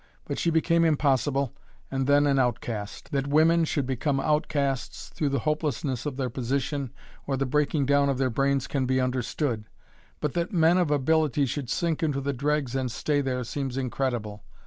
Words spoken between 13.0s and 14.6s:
there seems incredible.